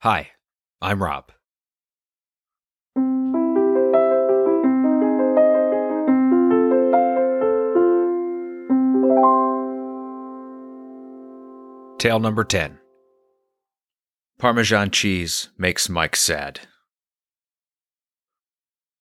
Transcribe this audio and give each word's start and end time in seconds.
Hi, 0.00 0.28
I'm 0.82 1.02
Rob. 1.02 1.32
Tale 11.98 12.20
number 12.20 12.44
10 12.44 12.78
Parmesan 14.38 14.90
cheese 14.90 15.48
makes 15.56 15.88
Mike 15.88 16.14
sad. 16.14 16.60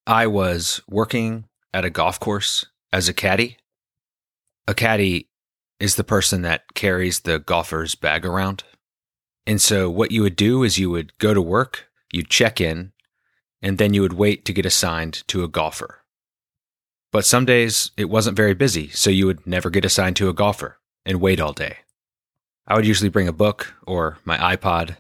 I 0.08 0.28
was 0.28 0.82
working 0.88 1.44
at 1.74 1.84
a 1.84 1.90
golf 1.90 2.22
course 2.22 2.68
as 2.94 3.10
a 3.10 3.14
caddy. 3.14 3.58
A 4.66 4.74
caddy 4.74 5.28
is 5.78 5.96
the 5.96 6.06
person 6.06 6.42
that 6.44 6.74
carries 6.74 7.20
the 7.20 7.38
golfer's 7.38 7.96
bag 7.96 8.26
around. 8.26 8.64
And 9.48 9.62
so, 9.62 9.90
what 9.90 10.12
you 10.12 10.22
would 10.24 10.36
do 10.36 10.64
is 10.64 10.80
you 10.80 10.90
would 10.90 11.18
go 11.20 11.34
to 11.34 11.42
work, 11.42 11.86
you'd 12.12 12.30
check 12.30 12.60
in, 12.60 12.92
and 13.62 13.78
then 13.78 13.94
you 13.94 14.02
would 14.02 14.14
wait 14.14 14.46
to 14.46 14.54
get 14.54 14.66
assigned 14.66 15.24
to 15.28 15.44
a 15.44 15.48
golfer. 15.48 16.04
But 17.12 17.26
some 17.26 17.46
days 17.46 17.92
it 17.96 18.10
wasn't 18.10 18.38
very 18.38 18.54
busy, 18.54 18.90
so 18.90 19.10
you 19.10 19.26
would 19.26 19.46
never 19.48 19.70
get 19.70 19.86
assigned 19.86 20.16
to 20.18 20.30
a 20.30 20.34
golfer 20.34 20.80
and 21.06 21.22
wait 21.22 21.40
all 21.40 21.54
day. 21.54 21.78
I 22.68 22.76
would 22.76 22.88
usually 22.88 23.10
bring 23.10 23.28
a 23.28 23.34
book 23.34 23.74
or 23.86 24.18
my 24.26 24.38
iPod, 24.38 24.98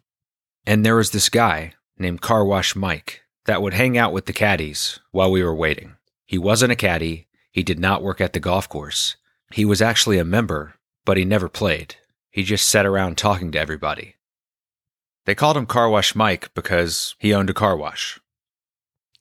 and 0.65 0.85
there 0.85 0.95
was 0.95 1.11
this 1.11 1.29
guy 1.29 1.73
named 1.97 2.21
Car 2.21 2.45
Wash 2.45 2.75
Mike 2.75 3.21
that 3.45 3.61
would 3.61 3.73
hang 3.73 3.97
out 3.97 4.13
with 4.13 4.25
the 4.25 4.33
caddies 4.33 4.99
while 5.11 5.31
we 5.31 5.43
were 5.43 5.55
waiting. 5.55 5.95
He 6.25 6.37
wasn't 6.37 6.71
a 6.71 6.75
caddy, 6.75 7.27
he 7.51 7.63
did 7.63 7.79
not 7.79 8.03
work 8.03 8.21
at 8.21 8.33
the 8.33 8.39
golf 8.39 8.67
course. 8.67 9.15
He 9.51 9.65
was 9.65 9.81
actually 9.81 10.17
a 10.17 10.25
member, 10.25 10.75
but 11.05 11.17
he 11.17 11.25
never 11.25 11.49
played. 11.49 11.95
He 12.29 12.43
just 12.43 12.67
sat 12.67 12.85
around 12.85 13.17
talking 13.17 13.51
to 13.51 13.59
everybody. 13.59 14.15
They 15.25 15.35
called 15.35 15.57
him 15.57 15.65
Car 15.65 15.89
Wash 15.89 16.15
Mike 16.15 16.53
because 16.53 17.15
he 17.19 17.33
owned 17.33 17.49
a 17.49 17.53
car 17.53 17.75
wash. 17.75 18.19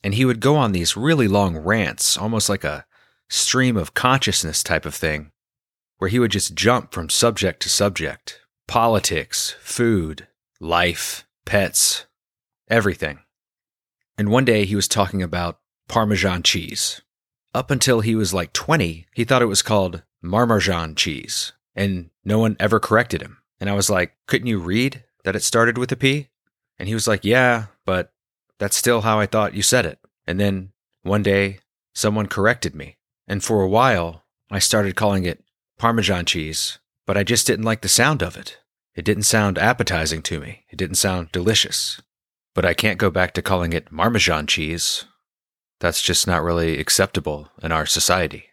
And 0.03 0.15
he 0.15 0.27
would 0.27 0.41
go 0.41 0.57
on 0.57 0.73
these 0.73 0.97
really 0.97 1.29
long 1.29 1.57
rants, 1.57 2.19
almost 2.19 2.49
like 2.51 2.63
a 2.63 2.85
stream 3.31 3.77
of 3.77 3.95
consciousness 3.95 4.63
type 4.63 4.85
of 4.85 4.95
thing, 4.95 5.33
where 5.97 6.11
he 6.11 6.19
would 6.19 6.31
just 6.31 6.55
jump 6.55 6.93
from 6.93 7.09
subject 7.09 7.63
to 7.63 7.69
subject 7.71 8.41
politics, 8.67 9.57
food, 9.61 10.27
life, 10.61 11.27
pets, 11.45 12.07
everything. 12.69 13.21
And 14.17 14.31
one 14.31 14.45
day 14.45 14.65
he 14.65 14.77
was 14.77 14.89
talking 14.89 15.23
about 15.23 15.59
Parmesan 15.89 16.43
cheese. 16.43 17.03
Up 17.55 17.71
until 17.71 18.01
he 18.01 18.15
was 18.15 18.35
like 18.35 18.53
20, 18.53 19.07
he 19.15 19.25
thought 19.25 19.43
it 19.43 19.47
was 19.47 19.63
called 19.63 20.03
Marmarjan 20.23 20.97
cheese, 20.97 21.53
and 21.75 22.11
no 22.25 22.39
one 22.39 22.57
ever 22.59 22.81
corrected 22.81 23.23
him. 23.23 23.39
And 23.61 23.71
I 23.71 23.75
was 23.75 23.89
like, 23.91 24.15
couldn't 24.27 24.49
you 24.49 24.59
read 24.59 25.05
that 25.25 25.37
it 25.37 25.43
started 25.43 25.77
with 25.77 25.93
a 25.93 25.97
P? 25.97 26.29
And 26.79 26.89
he 26.89 26.95
was 26.95 27.09
like, 27.09 27.25
yeah, 27.25 27.67
but 27.85 28.13
that's 28.59 28.77
still 28.77 29.03
how 29.03 29.19
I 29.19 29.27
thought 29.27 29.55
you 29.55 29.63
said 29.63 29.87
it. 29.87 29.99
And 30.27 30.41
then 30.41 30.73
one 31.03 31.23
day, 31.23 31.59
someone 31.95 32.27
corrected 32.27 32.75
me. 32.75 32.97
And 33.27 33.43
for 33.43 33.63
a 33.63 33.69
while, 33.69 34.25
I 34.51 34.59
started 34.59 34.97
calling 34.97 35.25
it 35.25 35.45
Parmesan 35.79 36.25
cheese, 36.25 36.79
but 37.07 37.17
I 37.17 37.25
just 37.25 37.47
didn't 37.47 37.65
like 37.65 37.81
the 37.81 37.89
sound 37.89 38.23
of 38.23 38.37
it. 38.37 38.59
It 38.95 39.05
didn't 39.05 39.25
sound 39.25 39.59
appetizing 39.59 40.23
to 40.23 40.41
me. 40.41 40.65
It 40.71 40.77
didn't 40.77 40.97
sound 40.97 41.33
delicious. 41.33 42.01
But 42.55 42.65
I 42.65 42.75
can't 42.75 42.99
go 42.99 43.11
back 43.11 43.35
to 43.35 43.43
calling 43.43 43.73
it 43.73 43.91
Marmesan 43.91 44.47
cheese. 44.47 45.05
That's 45.81 46.01
just 46.01 46.27
not 46.27 46.43
really 46.43 46.79
acceptable 46.79 47.49
in 47.63 47.73
our 47.73 47.87
society. 47.87 48.47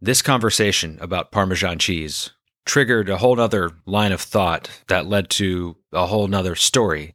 This 0.00 0.20
conversation 0.20 0.98
about 1.00 1.32
Parmesan 1.32 1.78
cheese 1.78 2.30
triggered 2.66 3.08
a 3.08 3.16
whole 3.16 3.36
nother 3.36 3.70
line 3.86 4.12
of 4.12 4.20
thought 4.20 4.68
that 4.88 5.06
led 5.06 5.30
to 5.30 5.76
a 5.92 6.06
whole 6.06 6.26
nother 6.26 6.54
story. 6.54 7.14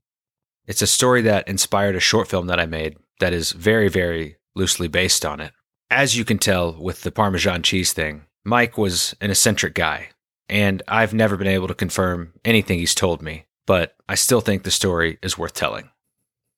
It's 0.65 0.81
a 0.81 0.87
story 0.87 1.21
that 1.23 1.47
inspired 1.47 1.95
a 1.95 1.99
short 1.99 2.27
film 2.27 2.47
that 2.47 2.59
I 2.59 2.65
made 2.65 2.97
that 3.19 3.33
is 3.33 3.51
very, 3.51 3.89
very 3.89 4.37
loosely 4.55 4.87
based 4.87 5.25
on 5.25 5.39
it. 5.39 5.51
As 5.89 6.17
you 6.17 6.25
can 6.25 6.39
tell 6.39 6.73
with 6.73 7.01
the 7.03 7.11
Parmesan 7.11 7.63
cheese 7.63 7.93
thing, 7.93 8.23
Mike 8.43 8.77
was 8.77 9.13
an 9.21 9.29
eccentric 9.29 9.75
guy, 9.75 10.09
and 10.47 10.81
I've 10.87 11.13
never 11.13 11.37
been 11.37 11.47
able 11.47 11.67
to 11.67 11.75
confirm 11.75 12.33
anything 12.45 12.79
he's 12.79 12.95
told 12.95 13.21
me, 13.21 13.45
but 13.67 13.95
I 14.07 14.15
still 14.15 14.41
think 14.41 14.63
the 14.63 14.71
story 14.71 15.19
is 15.21 15.37
worth 15.37 15.53
telling. 15.53 15.89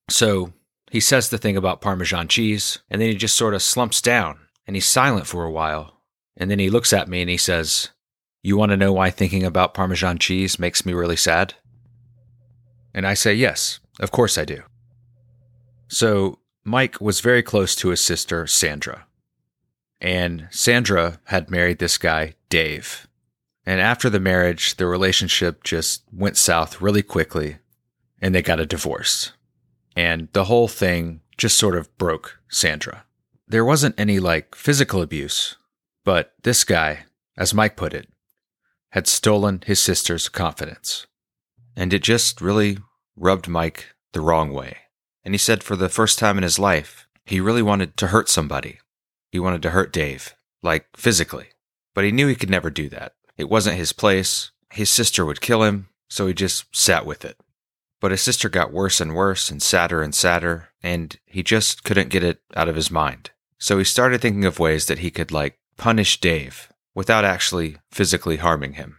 So 0.08 0.52
he 0.90 1.00
says 1.00 1.28
the 1.28 1.38
thing 1.38 1.56
about 1.56 1.80
Parmesan 1.80 2.28
cheese, 2.28 2.78
and 2.88 3.00
then 3.00 3.08
he 3.08 3.16
just 3.16 3.36
sort 3.36 3.54
of 3.54 3.62
slumps 3.62 4.00
down 4.00 4.38
and 4.66 4.76
he's 4.76 4.86
silent 4.86 5.26
for 5.26 5.44
a 5.44 5.50
while. 5.50 6.00
And 6.36 6.50
then 6.50 6.58
he 6.58 6.70
looks 6.70 6.92
at 6.92 7.08
me 7.08 7.20
and 7.20 7.30
he 7.30 7.36
says, 7.36 7.90
You 8.46 8.58
want 8.58 8.72
to 8.72 8.76
know 8.76 8.92
why 8.92 9.08
thinking 9.08 9.42
about 9.42 9.72
Parmesan 9.72 10.18
cheese 10.18 10.58
makes 10.58 10.84
me 10.84 10.92
really 10.92 11.16
sad? 11.16 11.54
And 12.92 13.06
I 13.06 13.14
say, 13.14 13.32
Yes, 13.32 13.80
of 13.98 14.10
course 14.10 14.36
I 14.36 14.44
do. 14.44 14.62
So 15.88 16.40
Mike 16.62 17.00
was 17.00 17.20
very 17.20 17.42
close 17.42 17.74
to 17.76 17.88
his 17.88 18.02
sister, 18.02 18.46
Sandra. 18.46 19.06
And 19.98 20.46
Sandra 20.50 21.20
had 21.24 21.50
married 21.50 21.78
this 21.78 21.96
guy, 21.96 22.34
Dave. 22.50 23.08
And 23.64 23.80
after 23.80 24.10
the 24.10 24.20
marriage, 24.20 24.76
the 24.76 24.86
relationship 24.86 25.64
just 25.64 26.02
went 26.12 26.36
south 26.36 26.82
really 26.82 27.02
quickly 27.02 27.56
and 28.20 28.34
they 28.34 28.42
got 28.42 28.60
a 28.60 28.66
divorce. 28.66 29.32
And 29.96 30.28
the 30.34 30.44
whole 30.44 30.68
thing 30.68 31.22
just 31.38 31.56
sort 31.56 31.76
of 31.76 31.96
broke 31.96 32.38
Sandra. 32.50 33.04
There 33.48 33.64
wasn't 33.64 33.98
any 33.98 34.18
like 34.18 34.54
physical 34.54 35.00
abuse, 35.00 35.56
but 36.04 36.34
this 36.42 36.62
guy, 36.62 37.06
as 37.38 37.54
Mike 37.54 37.76
put 37.76 37.94
it, 37.94 38.06
had 38.94 39.08
stolen 39.08 39.60
his 39.66 39.80
sister's 39.80 40.28
confidence. 40.28 41.08
And 41.74 41.92
it 41.92 42.00
just 42.00 42.40
really 42.40 42.78
rubbed 43.16 43.48
Mike 43.48 43.86
the 44.12 44.20
wrong 44.20 44.52
way. 44.52 44.76
And 45.24 45.34
he 45.34 45.38
said 45.38 45.64
for 45.64 45.74
the 45.74 45.88
first 45.88 46.16
time 46.16 46.36
in 46.38 46.44
his 46.44 46.60
life, 46.60 47.08
he 47.26 47.40
really 47.40 47.60
wanted 47.60 47.96
to 47.96 48.08
hurt 48.08 48.28
somebody. 48.28 48.78
He 49.32 49.40
wanted 49.40 49.62
to 49.62 49.70
hurt 49.70 49.92
Dave, 49.92 50.36
like 50.62 50.86
physically. 50.94 51.48
But 51.92 52.04
he 52.04 52.12
knew 52.12 52.28
he 52.28 52.36
could 52.36 52.50
never 52.50 52.70
do 52.70 52.88
that. 52.90 53.14
It 53.36 53.50
wasn't 53.50 53.78
his 53.78 53.92
place. 53.92 54.52
His 54.70 54.90
sister 54.90 55.26
would 55.26 55.40
kill 55.40 55.64
him, 55.64 55.88
so 56.08 56.28
he 56.28 56.32
just 56.32 56.64
sat 56.74 57.04
with 57.04 57.24
it. 57.24 57.36
But 58.00 58.12
his 58.12 58.22
sister 58.22 58.48
got 58.48 58.72
worse 58.72 59.00
and 59.00 59.12
worse 59.12 59.50
and 59.50 59.60
sadder 59.60 60.02
and 60.02 60.14
sadder, 60.14 60.68
and 60.84 61.18
he 61.26 61.42
just 61.42 61.82
couldn't 61.82 62.10
get 62.10 62.22
it 62.22 62.42
out 62.54 62.68
of 62.68 62.76
his 62.76 62.92
mind. 62.92 63.32
So 63.58 63.76
he 63.78 63.84
started 63.84 64.20
thinking 64.20 64.44
of 64.44 64.60
ways 64.60 64.86
that 64.86 65.00
he 65.00 65.10
could, 65.10 65.32
like, 65.32 65.58
punish 65.76 66.20
Dave 66.20 66.68
without 66.94 67.24
actually 67.24 67.76
physically 67.90 68.36
harming 68.36 68.74
him. 68.74 68.98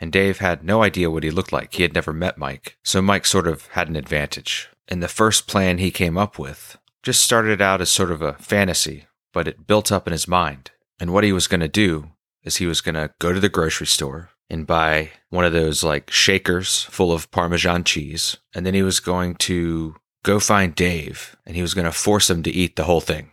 And 0.00 0.12
Dave 0.12 0.38
had 0.38 0.62
no 0.62 0.82
idea 0.82 1.10
what 1.10 1.24
he 1.24 1.30
looked 1.30 1.52
like. 1.52 1.74
He 1.74 1.82
had 1.82 1.94
never 1.94 2.12
met 2.12 2.38
Mike, 2.38 2.78
so 2.84 3.02
Mike 3.02 3.26
sort 3.26 3.48
of 3.48 3.66
had 3.68 3.88
an 3.88 3.96
advantage. 3.96 4.68
And 4.86 5.02
the 5.02 5.08
first 5.08 5.46
plan 5.46 5.78
he 5.78 5.90
came 5.90 6.16
up 6.16 6.38
with 6.38 6.78
just 7.02 7.20
started 7.20 7.60
out 7.60 7.80
as 7.80 7.90
sort 7.90 8.10
of 8.10 8.22
a 8.22 8.34
fantasy 8.34 9.06
but 9.32 9.48
it 9.48 9.66
built 9.66 9.92
up 9.92 10.06
in 10.06 10.12
his 10.12 10.28
mind. 10.28 10.70
And 11.00 11.12
what 11.12 11.24
he 11.24 11.32
was 11.32 11.46
going 11.46 11.60
to 11.60 11.68
do 11.68 12.10
is 12.42 12.56
he 12.56 12.66
was 12.66 12.80
going 12.80 12.94
to 12.94 13.10
go 13.18 13.32
to 13.32 13.40
the 13.40 13.48
grocery 13.48 13.86
store 13.86 14.30
and 14.50 14.66
buy 14.66 15.10
one 15.30 15.44
of 15.44 15.52
those 15.52 15.84
like 15.84 16.10
shakers 16.10 16.82
full 16.84 17.12
of 17.12 17.30
Parmesan 17.30 17.84
cheese. 17.84 18.36
And 18.54 18.64
then 18.64 18.74
he 18.74 18.82
was 18.82 19.00
going 19.00 19.36
to 19.36 19.96
go 20.22 20.40
find 20.40 20.74
Dave 20.74 21.36
and 21.46 21.54
he 21.54 21.62
was 21.62 21.74
going 21.74 21.84
to 21.84 21.92
force 21.92 22.28
him 22.28 22.42
to 22.42 22.50
eat 22.50 22.76
the 22.76 22.84
whole 22.84 23.00
thing. 23.00 23.30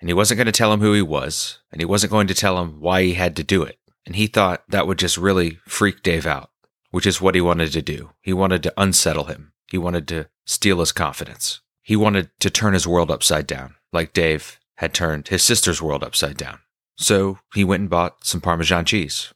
And 0.00 0.08
he 0.08 0.14
wasn't 0.14 0.38
going 0.38 0.46
to 0.46 0.52
tell 0.52 0.72
him 0.72 0.80
who 0.80 0.92
he 0.92 1.02
was 1.02 1.58
and 1.70 1.80
he 1.80 1.84
wasn't 1.86 2.10
going 2.10 2.26
to 2.26 2.34
tell 2.34 2.60
him 2.60 2.80
why 2.80 3.02
he 3.02 3.14
had 3.14 3.36
to 3.36 3.44
do 3.44 3.62
it. 3.62 3.78
And 4.06 4.16
he 4.16 4.26
thought 4.26 4.64
that 4.68 4.86
would 4.86 4.98
just 4.98 5.16
really 5.16 5.58
freak 5.66 6.02
Dave 6.02 6.26
out, 6.26 6.50
which 6.90 7.06
is 7.06 7.20
what 7.20 7.34
he 7.34 7.40
wanted 7.40 7.72
to 7.72 7.82
do. 7.82 8.10
He 8.20 8.32
wanted 8.32 8.62
to 8.64 8.74
unsettle 8.76 9.24
him. 9.24 9.52
He 9.70 9.78
wanted 9.78 10.06
to 10.08 10.28
steal 10.44 10.80
his 10.80 10.92
confidence. 10.92 11.60
He 11.82 11.96
wanted 11.96 12.30
to 12.40 12.50
turn 12.50 12.74
his 12.74 12.86
world 12.86 13.10
upside 13.10 13.46
down, 13.46 13.74
like 13.92 14.12
Dave 14.12 14.58
had 14.76 14.92
turned 14.92 15.28
his 15.28 15.42
sister's 15.42 15.80
world 15.80 16.02
upside 16.02 16.36
down. 16.36 16.60
So 16.96 17.38
he 17.54 17.64
went 17.64 17.80
and 17.82 17.90
bought 17.90 18.24
some 18.24 18.40
Parmesan 18.40 18.84
cheese. 18.84 19.32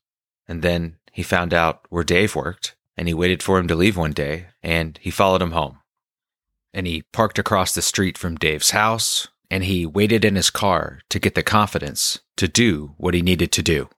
And 0.47 0.63
then 0.63 0.97
he 1.13 1.23
found 1.23 1.53
out 1.53 1.83
where 1.91 2.05
Dave 2.05 2.35
worked, 2.35 2.77
and 2.97 3.09
he 3.09 3.15
waited 3.15 3.43
for 3.43 3.59
him 3.59 3.69
to 3.69 3.75
leave 3.75 3.97
one 3.97 4.13
day, 4.13 4.47
and 4.63 4.99
he 5.03 5.11
followed 5.11 5.43
him 5.43 5.53
home. 5.53 5.79
And 6.73 6.87
he 6.87 7.03
parked 7.13 7.39
across 7.39 7.75
the 7.75 7.83
street 7.83 8.17
from 8.17 8.37
Dave's 8.37 8.71
house, 8.71 9.29
and 9.51 9.65
he 9.65 9.87
waited 9.87 10.25
in 10.25 10.37
his 10.37 10.51
car 10.51 11.01
to 11.11 11.19
get 11.19 11.35
the 11.35 11.43
confidence 11.43 12.21
to 12.37 12.49
do 12.49 12.95
what 12.99 13.15
he 13.15 13.23
needed 13.23 13.53
to 13.53 13.63
do. 13.63 13.89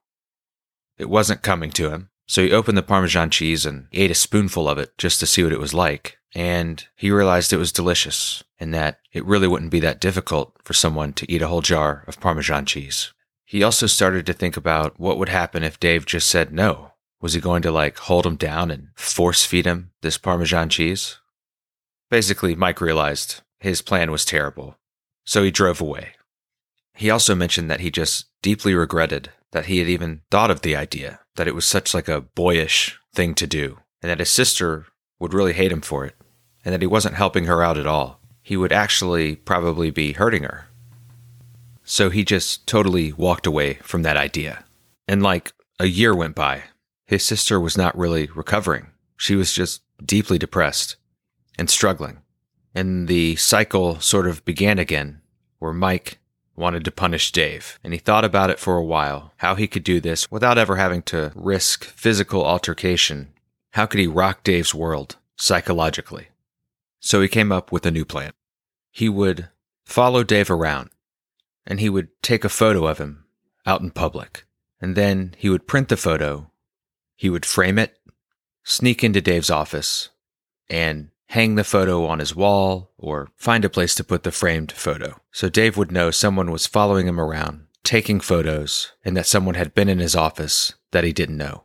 It 0.97 1.09
wasn't 1.09 1.41
coming 1.41 1.71
to 1.71 1.91
him, 1.91 2.09
so 2.27 2.43
he 2.43 2.51
opened 2.51 2.77
the 2.77 2.83
Parmesan 2.83 3.29
cheese 3.29 3.65
and 3.65 3.87
ate 3.91 4.11
a 4.11 4.15
spoonful 4.15 4.69
of 4.69 4.77
it 4.77 4.97
just 4.97 5.19
to 5.19 5.25
see 5.25 5.43
what 5.43 5.53
it 5.53 5.59
was 5.59 5.73
like 5.73 6.17
and 6.33 6.87
he 6.95 7.11
realized 7.11 7.51
it 7.51 7.57
was 7.57 7.71
delicious 7.71 8.43
and 8.59 8.73
that 8.73 8.99
it 9.11 9.25
really 9.25 9.47
wouldn't 9.47 9.71
be 9.71 9.79
that 9.81 9.99
difficult 9.99 10.55
for 10.63 10.73
someone 10.73 11.13
to 11.13 11.29
eat 11.31 11.41
a 11.41 11.47
whole 11.47 11.61
jar 11.61 12.03
of 12.07 12.19
Parmesan 12.19 12.65
cheese. 12.65 13.13
He 13.43 13.63
also 13.63 13.85
started 13.85 14.25
to 14.25 14.33
think 14.33 14.55
about 14.55 14.99
what 14.99 15.17
would 15.17 15.29
happen 15.29 15.63
if 15.63 15.79
Dave 15.79 16.05
just 16.05 16.29
said 16.29 16.53
no. 16.53 16.93
Was 17.21 17.33
he 17.33 17.41
going 17.41 17.61
to 17.63 17.71
like 17.71 17.97
hold 17.97 18.25
him 18.25 18.37
down 18.37 18.71
and 18.71 18.89
force 18.95 19.45
feed 19.45 19.65
him 19.65 19.91
this 20.01 20.17
Parmesan 20.17 20.69
cheese? 20.69 21.17
Basically, 22.09 22.55
Mike 22.55 22.81
realized 22.81 23.41
his 23.59 23.81
plan 23.81 24.09
was 24.09 24.25
terrible, 24.25 24.77
so 25.23 25.43
he 25.43 25.51
drove 25.51 25.81
away. 25.81 26.11
He 26.95 27.09
also 27.09 27.35
mentioned 27.35 27.69
that 27.69 27.79
he 27.79 27.89
just 27.91 28.25
deeply 28.41 28.73
regretted 28.73 29.29
that 29.51 29.65
he 29.65 29.79
had 29.79 29.87
even 29.89 30.21
thought 30.29 30.51
of 30.51 30.61
the 30.61 30.75
idea, 30.75 31.19
that 31.35 31.47
it 31.47 31.55
was 31.55 31.65
such 31.65 31.93
like 31.93 32.07
a 32.07 32.21
boyish 32.21 32.99
thing 33.13 33.33
to 33.35 33.47
do, 33.47 33.79
and 34.01 34.09
that 34.09 34.19
his 34.19 34.29
sister 34.29 34.87
would 35.19 35.33
really 35.33 35.53
hate 35.53 35.71
him 35.71 35.81
for 35.81 36.05
it. 36.05 36.15
and 36.63 36.73
that 36.73 36.81
he 36.81 36.87
wasn't 36.87 37.15
helping 37.15 37.45
her 37.45 37.63
out 37.63 37.77
at 37.77 37.87
all. 37.87 38.19
He 38.43 38.57
would 38.57 38.71
actually 38.71 39.35
probably 39.35 39.89
be 39.89 40.13
hurting 40.13 40.43
her. 40.43 40.67
So 41.83 42.09
he 42.09 42.23
just 42.23 42.67
totally 42.67 43.11
walked 43.13 43.47
away 43.47 43.75
from 43.81 44.03
that 44.03 44.17
idea. 44.17 44.63
And 45.07 45.21
like 45.23 45.53
a 45.79 45.87
year 45.87 46.15
went 46.15 46.35
by, 46.35 46.63
his 47.05 47.23
sister 47.23 47.59
was 47.59 47.77
not 47.77 47.97
really 47.97 48.27
recovering. 48.35 48.87
She 49.17 49.35
was 49.35 49.51
just 49.53 49.81
deeply 50.03 50.37
depressed 50.37 50.95
and 51.57 51.69
struggling. 51.69 52.20
And 52.73 53.07
the 53.07 53.35
cycle 53.35 53.99
sort 53.99 54.27
of 54.27 54.45
began 54.45 54.79
again, 54.79 55.21
where 55.59 55.73
Mike 55.73 56.19
wanted 56.55 56.85
to 56.85 56.91
punish 56.91 57.31
Dave. 57.31 57.79
And 57.83 57.93
he 57.93 57.99
thought 57.99 58.23
about 58.23 58.49
it 58.49 58.59
for 58.59 58.77
a 58.77 58.83
while, 58.83 59.33
how 59.37 59.55
he 59.55 59.67
could 59.67 59.83
do 59.83 59.99
this 59.99 60.29
without 60.31 60.57
ever 60.57 60.75
having 60.77 61.01
to 61.03 61.31
risk 61.35 61.83
physical 61.85 62.45
altercation. 62.45 63.33
How 63.71 63.85
could 63.85 63.99
he 63.99 64.07
rock 64.07 64.43
Dave's 64.43 64.75
world 64.75 65.17
psychologically? 65.37 66.27
So 66.99 67.21
he 67.21 67.27
came 67.27 67.51
up 67.51 67.71
with 67.71 67.85
a 67.85 67.91
new 67.91 68.05
plan. 68.05 68.31
He 68.91 69.09
would 69.09 69.49
follow 69.85 70.23
Dave 70.23 70.51
around 70.51 70.91
and 71.65 71.79
he 71.79 71.89
would 71.89 72.09
take 72.21 72.43
a 72.43 72.49
photo 72.49 72.85
of 72.87 72.97
him 72.97 73.25
out 73.65 73.81
in 73.81 73.91
public. 73.91 74.45
And 74.79 74.95
then 74.95 75.35
he 75.37 75.49
would 75.49 75.67
print 75.67 75.89
the 75.89 75.97
photo, 75.97 76.51
he 77.15 77.29
would 77.29 77.45
frame 77.45 77.77
it, 77.77 77.99
sneak 78.63 79.03
into 79.03 79.21
Dave's 79.21 79.51
office, 79.51 80.09
and 80.69 81.10
hang 81.31 81.55
the 81.55 81.63
photo 81.63 82.05
on 82.05 82.19
his 82.19 82.35
wall 82.35 82.91
or 82.97 83.29
find 83.37 83.63
a 83.63 83.69
place 83.69 83.95
to 83.95 84.03
put 84.03 84.23
the 84.23 84.31
framed 84.33 84.69
photo. 84.69 85.15
So 85.31 85.47
Dave 85.47 85.77
would 85.77 85.89
know 85.89 86.11
someone 86.11 86.51
was 86.51 86.67
following 86.67 87.07
him 87.07 87.21
around, 87.21 87.67
taking 87.85 88.19
photos, 88.19 88.91
and 89.05 89.15
that 89.15 89.25
someone 89.25 89.55
had 89.55 89.73
been 89.73 89.87
in 89.87 89.99
his 89.99 90.13
office 90.13 90.73
that 90.91 91.05
he 91.05 91.13
didn't 91.13 91.37
know. 91.37 91.63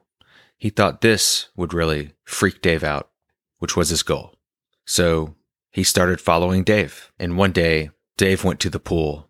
He 0.56 0.70
thought 0.70 1.00
this 1.00 1.48
would 1.56 1.74
really 1.74 2.12
freak 2.22 2.62
Dave 2.62 2.84
out, 2.84 3.10
which 3.58 3.74
was 3.74 3.88
his 3.88 4.04
goal. 4.04 4.36
So 4.84 5.34
he 5.72 5.82
started 5.82 6.20
following 6.20 6.62
Dave. 6.62 7.10
And 7.18 7.36
one 7.36 7.50
day, 7.50 7.90
Dave 8.16 8.44
went 8.44 8.60
to 8.60 8.70
the 8.70 8.78
pool. 8.78 9.28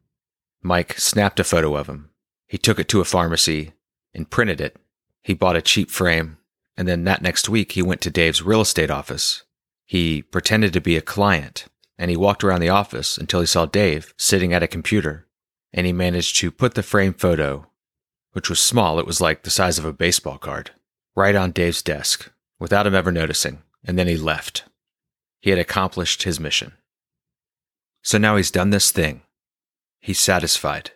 Mike 0.63 1.01
snapped 1.01 1.41
a 1.41 1.45
photo 1.45 1.75
of 1.77 1.89
him. 1.89 2.11
He 2.47 2.59
took 2.59 2.79
it 2.79 2.89
to 2.89 3.01
a 3.01 3.07
pharmacy 3.07 3.73
and 4.13 4.29
printed 4.29 4.61
it. 4.61 4.77
He 5.23 5.33
bought 5.33 5.57
a 5.57 5.63
cheap 5.63 5.91
frame. 5.91 6.37
And 6.77 6.87
then 6.87 7.05
that 7.05 7.23
next 7.23 7.49
week, 7.49 7.73
he 7.73 7.81
went 7.81 8.03
to 8.03 8.11
Dave's 8.11 8.43
real 8.43 8.61
estate 8.61 8.91
office 8.91 9.45
he 9.87 10.23
pretended 10.23 10.73
to 10.73 10.81
be 10.81 10.97
a 10.97 11.03
client 11.03 11.67
and 11.99 12.11
he 12.11 12.17
walked 12.17 12.45
around 12.45 12.61
the 12.61 12.69
office 12.69 13.17
until 13.17 13.41
he 13.41 13.47
saw 13.47 13.65
Dave 13.65 14.13
sitting 14.19 14.53
at 14.53 14.63
a 14.63 14.69
computer 14.69 15.27
and 15.73 15.87
he 15.87 15.93
managed 15.93 16.37
to 16.37 16.51
put 16.51 16.75
the 16.75 16.83
frame 16.83 17.15
photo, 17.15 17.67
which 18.33 18.51
was 18.51 18.61
small, 18.61 18.99
it 18.99 19.07
was 19.07 19.21
like 19.21 19.43
the 19.43 19.51
size 19.51 19.79
of 19.79 19.85
a 19.85 19.93
baseball 19.93 20.39
card, 20.39 20.73
right 21.15 21.35
on 21.35 21.53
Dave's 21.53 21.83
desk 21.83 22.31
without 22.59 22.87
him 22.87 22.95
ever 22.95 23.13
noticing, 23.13 23.63
and 23.85 23.99
then 23.99 24.09
he 24.09 24.17
left. 24.17 24.65
He 25.41 25.51
had 25.51 25.59
accomplished 25.59 26.23
his 26.23 26.41
mission. 26.41 26.73
So 28.03 28.19
now 28.19 28.37
he's 28.37 28.51
done 28.51 28.71
this 28.71 28.91
thing. 28.91 29.23
He's 30.01 30.21
satisfied. 30.21 30.93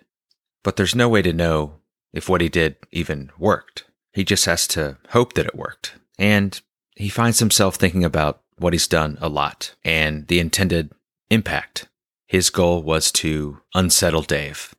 But 0.63 0.77
there's 0.77 0.95
no 0.95 1.09
way 1.09 1.23
to 1.23 1.33
know 1.33 1.77
if 2.13 2.29
what 2.29 2.41
he 2.41 2.49
did 2.49 2.77
even 2.91 3.31
worked. 3.39 3.85
He 4.13 4.25
just 4.25 4.47
has 4.47 4.67
to 4.69 4.99
hope 5.11 5.35
that 5.35 5.47
it 5.47 5.55
worked. 5.55 5.95
And 6.19 6.61
he 6.97 7.09
finds 7.09 7.39
himself 7.39 7.77
thinking 7.77 8.05
about 8.05 8.43
what 8.61 8.73
he's 8.73 8.87
done 8.87 9.19
a 9.21 9.29
lot 9.29 9.75
and 9.85 10.27
the 10.29 10.39
intended 10.39 10.93
impact. 11.31 11.89
His 12.27 12.51
goal 12.51 12.83
was 12.83 13.11
to 13.12 13.61
unsettle 13.75 14.23
Dave, 14.23 14.75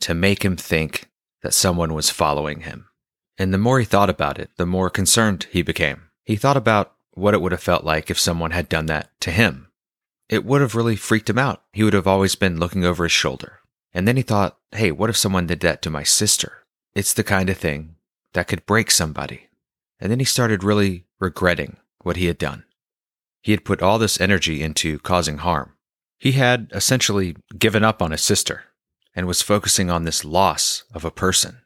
to 0.00 0.14
make 0.14 0.44
him 0.44 0.56
think 0.56 1.10
that 1.42 1.52
someone 1.52 1.92
was 1.92 2.08
following 2.08 2.60
him. 2.60 2.88
And 3.36 3.52
the 3.52 3.58
more 3.58 3.78
he 3.78 3.84
thought 3.84 4.08
about 4.08 4.38
it, 4.38 4.50
the 4.56 4.64
more 4.64 4.88
concerned 4.88 5.46
he 5.50 5.62
became. 5.62 6.04
He 6.24 6.36
thought 6.36 6.56
about 6.56 6.94
what 7.12 7.34
it 7.34 7.40
would 7.40 7.52
have 7.52 7.62
felt 7.62 7.84
like 7.84 8.10
if 8.10 8.18
someone 8.18 8.52
had 8.52 8.68
done 8.68 8.86
that 8.86 9.10
to 9.20 9.30
him. 9.30 9.68
It 10.28 10.44
would 10.44 10.60
have 10.60 10.74
really 10.74 10.96
freaked 10.96 11.28
him 11.28 11.38
out. 11.38 11.62
He 11.72 11.84
would 11.84 11.94
have 11.94 12.06
always 12.06 12.34
been 12.34 12.58
looking 12.58 12.84
over 12.84 13.04
his 13.04 13.12
shoulder. 13.12 13.60
And 13.92 14.06
then 14.06 14.16
he 14.16 14.22
thought, 14.22 14.58
hey, 14.72 14.90
what 14.90 15.10
if 15.10 15.16
someone 15.16 15.46
did 15.46 15.60
that 15.60 15.82
to 15.82 15.90
my 15.90 16.02
sister? 16.02 16.64
It's 16.94 17.12
the 17.12 17.24
kind 17.24 17.50
of 17.50 17.58
thing 17.58 17.96
that 18.32 18.48
could 18.48 18.66
break 18.66 18.90
somebody. 18.90 19.48
And 20.00 20.10
then 20.10 20.18
he 20.18 20.24
started 20.24 20.64
really 20.64 21.06
regretting 21.20 21.76
what 22.02 22.16
he 22.16 22.26
had 22.26 22.38
done. 22.38 22.64
He 23.46 23.52
had 23.52 23.64
put 23.64 23.80
all 23.80 24.00
this 24.00 24.20
energy 24.20 24.60
into 24.60 24.98
causing 24.98 25.38
harm. 25.38 25.74
He 26.18 26.32
had 26.32 26.68
essentially 26.74 27.36
given 27.56 27.84
up 27.84 28.02
on 28.02 28.10
his 28.10 28.22
sister 28.22 28.64
and 29.14 29.24
was 29.28 29.40
focusing 29.40 29.88
on 29.88 30.02
this 30.02 30.24
loss 30.24 30.82
of 30.92 31.04
a 31.04 31.12
person. 31.12 31.58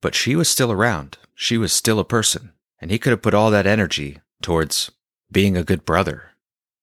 But 0.00 0.14
she 0.14 0.34
was 0.34 0.48
still 0.48 0.72
around. 0.72 1.18
She 1.34 1.58
was 1.58 1.74
still 1.74 1.98
a 1.98 2.06
person. 2.06 2.54
And 2.80 2.90
he 2.90 2.98
could 2.98 3.10
have 3.10 3.20
put 3.20 3.34
all 3.34 3.50
that 3.50 3.66
energy 3.66 4.20
towards 4.40 4.92
being 5.30 5.58
a 5.58 5.62
good 5.62 5.84
brother, 5.84 6.30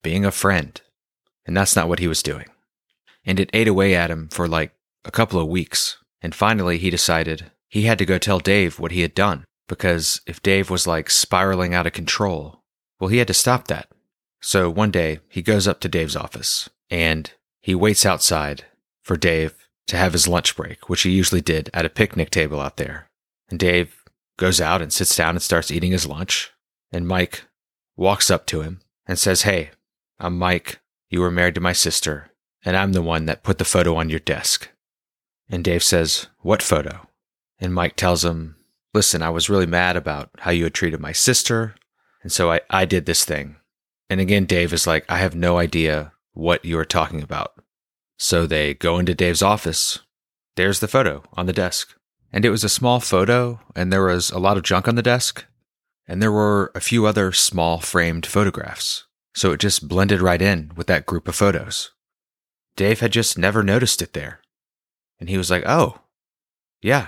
being 0.04 0.24
a 0.24 0.30
friend. 0.30 0.80
And 1.48 1.58
that's 1.58 1.76
not 1.76 1.90
what 1.90 1.98
he 1.98 2.08
was 2.08 2.22
doing. 2.22 2.46
And 3.26 3.40
it 3.40 3.50
ate 3.54 3.68
away 3.68 3.96
at 3.96 4.12
him 4.12 4.28
for 4.28 4.48
like 4.48 4.72
a 5.04 5.10
couple 5.10 5.40
of 5.40 5.48
weeks. 5.48 5.98
And 6.22 6.36
finally, 6.36 6.78
he 6.78 6.92
decided 6.92 7.50
he 7.70 7.88
had 7.88 7.98
to 7.98 8.06
go 8.06 8.20
tell 8.20 8.38
Dave 8.38 8.78
what 8.78 8.92
he 8.92 9.02
had 9.02 9.16
done. 9.16 9.46
Because 9.68 10.22
if 10.28 10.44
Dave 10.44 10.70
was 10.70 10.86
like 10.86 11.10
spiraling 11.10 11.74
out 11.74 11.88
of 11.88 11.94
control, 11.94 12.62
well, 13.00 13.08
he 13.08 13.18
had 13.18 13.28
to 13.30 13.34
stop 13.34 13.66
that. 13.70 13.90
So 14.42 14.70
one 14.70 14.92
day 14.92 15.20
he 15.30 15.42
goes 15.42 15.68
up 15.68 15.80
to 15.82 15.90
Dave's 15.90 16.16
office 16.16 16.70
and 16.90 17.32
he 17.60 17.76
waits 17.76 18.06
outside 18.06 18.66
for 19.02 19.18
Dave 19.18 19.68
to 19.88 19.98
have 19.98 20.14
his 20.14 20.28
lunch 20.28 20.56
break, 20.56 20.90
which 20.90 21.02
he 21.02 21.12
usually 21.12 21.42
did 21.42 21.70
at 21.74 21.86
a 21.86 21.90
picnic 21.90 22.30
table 22.30 22.60
out 22.60 22.78
there. 22.78 23.10
And 23.50 23.60
Dave 23.60 24.04
goes 24.38 24.62
out 24.62 24.82
and 24.82 24.92
sits 24.94 25.16
down 25.16 25.32
and 25.32 25.42
starts 25.42 25.72
eating 25.72 25.92
his 25.92 26.06
lunch. 26.06 26.52
And 26.92 27.08
Mike 27.08 27.46
walks 27.96 28.30
up 28.30 28.46
to 28.48 28.62
him 28.62 28.82
and 29.06 29.18
says, 29.18 29.42
Hey, 29.42 29.72
I'm 30.20 30.38
Mike. 30.38 30.80
You 31.10 31.22
were 31.22 31.32
married 31.32 31.56
to 31.56 31.62
my 31.62 31.74
sister, 31.74 32.32
and 32.66 32.76
I'm 32.76 32.92
the 32.92 33.02
one 33.02 33.26
that 33.26 33.44
put 33.44 33.60
the 33.60 33.66
photo 33.66 33.96
on 33.96 34.10
your 34.10 34.20
desk. 34.20 34.70
And 35.50 35.64
Dave 35.64 35.84
says, 35.84 36.28
What 36.40 36.62
photo? 36.62 37.08
And 37.60 37.74
Mike 37.74 37.96
tells 37.96 38.26
him, 38.26 38.58
Listen, 38.94 39.22
I 39.22 39.30
was 39.30 39.50
really 39.50 39.66
mad 39.66 39.96
about 39.96 40.30
how 40.40 40.52
you 40.52 40.66
had 40.66 40.74
treated 40.74 41.00
my 41.00 41.12
sister. 41.12 41.76
And 42.24 42.32
so 42.32 42.52
I, 42.52 42.62
I 42.70 42.86
did 42.86 43.06
this 43.06 43.24
thing. 43.26 43.58
And 44.10 44.22
again, 44.22 44.46
Dave 44.46 44.74
is 44.74 44.88
like, 44.88 45.06
I 45.10 45.18
have 45.18 45.36
no 45.36 45.58
idea 45.58 46.14
what 46.34 46.64
you 46.64 46.78
are 46.80 46.86
talking 46.86 47.22
about. 47.22 47.54
So 48.18 48.46
they 48.46 48.74
go 48.74 49.00
into 49.00 49.14
Dave's 49.14 49.42
office. 49.42 50.00
There's 50.56 50.80
the 50.80 50.88
photo 50.88 51.24
on 51.34 51.46
the 51.46 51.54
desk. 51.54 51.96
And 52.32 52.46
it 52.46 52.50
was 52.50 52.64
a 52.64 52.70
small 52.70 53.00
photo, 53.00 53.60
and 53.76 53.92
there 53.92 54.04
was 54.04 54.32
a 54.32 54.40
lot 54.40 54.58
of 54.58 54.64
junk 54.64 54.88
on 54.88 54.96
the 54.96 55.02
desk. 55.02 55.46
And 56.08 56.22
there 56.22 56.32
were 56.32 56.72
a 56.74 56.82
few 56.82 57.06
other 57.06 57.32
small 57.32 57.80
framed 57.80 58.26
photographs. 58.26 59.06
So 59.34 59.52
it 59.52 59.60
just 59.60 59.88
blended 59.88 60.22
right 60.22 60.42
in 60.42 60.72
with 60.76 60.88
that 60.88 61.06
group 61.06 61.28
of 61.28 61.36
photos. 61.36 61.92
Dave 62.76 63.02
had 63.02 63.12
just 63.12 63.38
never 63.38 63.64
noticed 63.64 64.02
it 64.02 64.14
there. 64.14 64.42
And 65.20 65.30
he 65.30 65.38
was 65.38 65.50
like, 65.52 65.64
Oh, 65.66 66.00
yeah, 66.82 67.08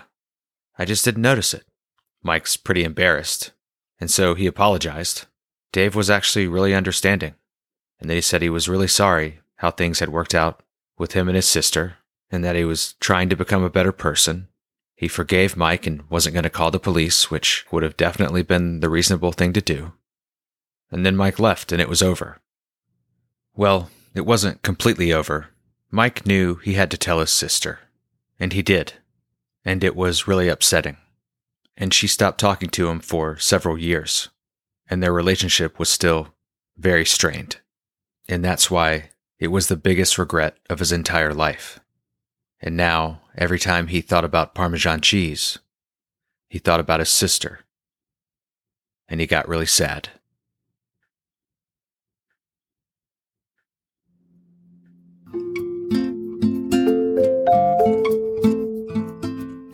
I 0.78 0.86
just 0.86 1.06
didn't 1.06 1.22
notice 1.22 1.54
it. 1.54 1.66
Mike's 2.24 2.58
pretty 2.58 2.84
embarrassed. 2.84 3.52
And 4.00 4.10
so 4.10 4.36
he 4.36 4.48
apologized 4.48 5.26
Dave 5.72 5.96
was 5.96 6.10
actually 6.10 6.48
really 6.48 6.74
understanding, 6.74 7.36
and 8.00 8.10
they 8.10 8.22
said 8.22 8.42
he 8.42 8.50
was 8.50 8.70
really 8.70 8.88
sorry 8.88 9.40
how 9.58 9.70
things 9.70 10.00
had 10.00 10.10
worked 10.10 10.34
out 10.34 10.64
with 10.98 11.14
him 11.14 11.28
and 11.28 11.36
his 11.36 11.46
sister, 11.46 11.98
and 12.32 12.44
that 12.44 12.56
he 12.56 12.66
was 12.66 12.94
trying 13.00 13.30
to 13.30 13.36
become 13.36 13.64
a 13.64 13.70
better 13.70 13.92
person. 13.92 14.48
He 14.96 15.08
forgave 15.08 15.56
Mike 15.56 15.86
and 15.86 16.10
wasn't 16.10 16.34
going 16.34 16.44
to 16.44 16.50
call 16.50 16.72
the 16.72 16.80
police, 16.80 17.30
which 17.30 17.66
would 17.72 17.84
have 17.84 17.98
definitely 17.98 18.42
been 18.42 18.80
the 18.80 18.90
reasonable 18.90 19.32
thing 19.32 19.54
to 19.54 19.62
do. 19.62 19.94
And 20.92 21.06
then 21.06 21.16
Mike 21.16 21.40
left, 21.40 21.72
and 21.72 21.80
it 21.80 21.90
was 21.90 22.02
over. 22.02 22.42
Well, 23.56 23.90
it 24.16 24.26
wasn't 24.26 24.64
completely 24.64 25.14
over. 25.14 25.50
Mike 25.92 26.26
knew 26.26 26.56
he 26.56 26.74
had 26.74 26.90
to 26.92 26.98
tell 26.98 27.20
his 27.20 27.32
sister, 27.32 27.80
and 28.40 28.54
he 28.54 28.62
did. 28.62 28.94
And 29.64 29.84
it 29.84 29.96
was 29.96 30.28
really 30.28 30.50
upsetting. 30.50 30.98
And 31.78 31.94
she 31.94 32.08
stopped 32.08 32.40
talking 32.40 32.70
to 32.70 32.90
him 32.90 33.00
for 33.00 33.38
several 33.38 33.78
years 33.78 34.30
and 34.90 35.04
their 35.04 35.14
relationship 35.14 35.78
was 35.78 35.90
still 35.90 36.30
very 36.78 37.06
strained. 37.06 37.58
And 38.28 38.44
that's 38.44 38.72
why 38.72 39.12
it 39.40 39.48
was 39.48 39.68
the 39.68 39.78
biggest 39.78 40.18
regret 40.18 40.58
of 40.70 40.80
his 40.80 40.92
entire 40.92 41.34
life. 41.34 41.80
And 42.60 42.76
now, 42.76 43.22
every 43.38 43.60
time 43.60 43.88
he 43.88 44.02
thought 44.02 44.26
about 44.26 44.56
Parmesan 44.56 45.02
cheese, 45.02 45.60
he 46.50 46.60
thought 46.60 46.80
about 46.80 47.00
his 47.00 47.10
sister. 47.10 47.62
And 49.08 49.22
he 49.22 49.28
got 49.28 49.48
really 49.48 49.66
sad. 49.66 50.10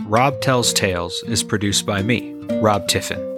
Rob 0.07 0.39
Tells 0.39 0.71
Tales 0.71 1.23
is 1.27 1.43
produced 1.43 1.85
by 1.85 2.01
me, 2.01 2.33
Rob 2.61 2.87
Tiffin. 2.87 3.34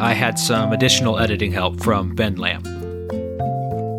I 0.00 0.14
had 0.14 0.38
some 0.38 0.72
additional 0.72 1.18
editing 1.18 1.52
help 1.52 1.82
from 1.82 2.14
Ben 2.14 2.36
Lamb. 2.36 2.62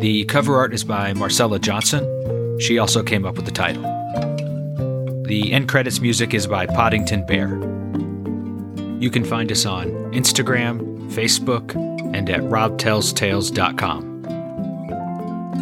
The 0.00 0.24
cover 0.24 0.56
art 0.56 0.74
is 0.74 0.82
by 0.82 1.12
Marcella 1.12 1.60
Johnson. 1.60 2.58
She 2.58 2.78
also 2.78 3.04
came 3.04 3.24
up 3.24 3.36
with 3.36 3.44
the 3.44 3.52
title. 3.52 3.82
The 5.26 5.52
end 5.52 5.68
credits 5.68 6.00
music 6.00 6.34
is 6.34 6.48
by 6.48 6.66
Podington 6.66 7.24
Bear. 7.24 7.50
You 9.00 9.10
can 9.10 9.24
find 9.24 9.52
us 9.52 9.64
on 9.64 9.90
Instagram, 10.12 11.08
Facebook, 11.12 11.76
and 12.14 12.28
at 12.28 12.40
robtellstales.com. 12.40 14.12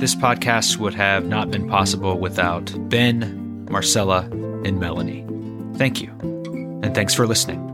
This 0.01 0.15
podcast 0.15 0.79
would 0.79 0.95
have 0.95 1.27
not 1.27 1.51
been 1.51 1.69
possible 1.69 2.19
without 2.19 2.73
Ben, 2.89 3.67
Marcella, 3.71 4.21
and 4.65 4.81
Melanie. 4.81 5.27
Thank 5.77 6.01
you, 6.01 6.09
and 6.83 6.95
thanks 6.95 7.15
for 7.15 7.27
listening. 7.27 7.70